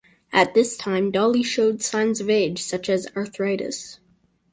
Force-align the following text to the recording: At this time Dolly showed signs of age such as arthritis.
At 0.33 0.55
this 0.55 0.77
time 0.77 1.11
Dolly 1.11 1.43
showed 1.43 1.83
signs 1.83 2.19
of 2.19 2.27
age 2.27 2.63
such 2.63 2.89
as 2.89 3.05
arthritis. 3.15 3.99